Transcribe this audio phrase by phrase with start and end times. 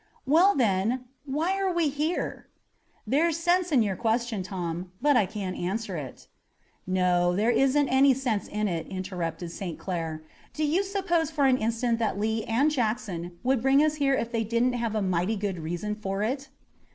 [0.25, 2.47] "Well, then, why are we here?"
[3.05, 6.25] "There's sense in your question, Tom, but I can't answer it."
[6.87, 9.77] "No, there isn't any sense in it," interrupted St.
[9.77, 10.23] Clair.
[10.53, 14.31] "Do you suppose for an instant that Lee and Jackson would bring us here if
[14.31, 16.49] they didn't have a mighty good reason for it?"